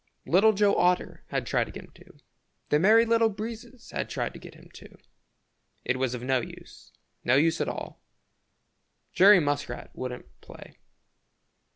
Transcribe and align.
Little 0.25 0.53
Joe 0.53 0.73
Otter 0.75 1.25
had 1.27 1.45
tried 1.45 1.65
to 1.65 1.71
get 1.71 1.83
him 1.85 1.91
to. 1.91 2.17
The 2.69 2.79
Merry 2.79 3.05
Little 3.05 3.29
Breezes 3.29 3.91
had 3.91 4.09
tried 4.09 4.33
to 4.33 4.39
get 4.39 4.55
him 4.55 4.71
to. 4.73 4.97
It 5.85 5.97
was 5.99 6.15
of 6.15 6.23
no 6.23 6.41
use, 6.41 6.91
no 7.23 7.35
use 7.35 7.61
at 7.61 7.69
all. 7.69 8.01
Jerry 9.13 9.39
Muskrat 9.39 9.91
wouldn't 9.95 10.41
play. 10.41 10.79